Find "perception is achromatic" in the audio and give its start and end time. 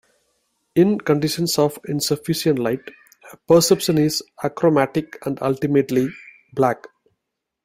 3.47-5.23